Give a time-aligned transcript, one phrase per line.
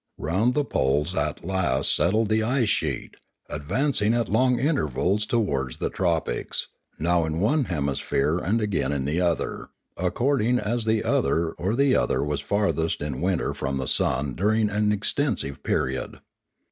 [0.17, 3.17] Round the poles at last settled the ice sheet,
[3.51, 9.21] advanciug at long intervals towards the tropics, now in one hemisphere and again in the
[9.21, 14.33] other, according as the one or the other was farthest in winter from the sun
[14.33, 16.19] during an extensive period.